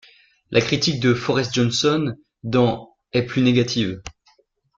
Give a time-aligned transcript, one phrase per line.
[0.49, 4.01] La critique de Forrest Johnson dans' est plus négative.